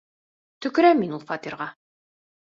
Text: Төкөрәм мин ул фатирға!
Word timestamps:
Төкөрәм 0.65 1.03
мин 1.03 1.13
ул 1.19 1.23
фатирға! 1.29 1.69